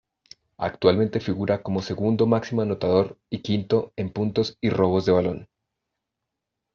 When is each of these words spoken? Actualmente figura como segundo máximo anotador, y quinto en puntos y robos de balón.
Actualmente 0.57 1.19
figura 1.19 1.61
como 1.61 1.83
segundo 1.83 2.25
máximo 2.25 2.63
anotador, 2.63 3.19
y 3.29 3.43
quinto 3.43 3.93
en 3.95 4.09
puntos 4.11 4.57
y 4.59 4.71
robos 4.71 5.05
de 5.05 5.11
balón. 5.11 5.47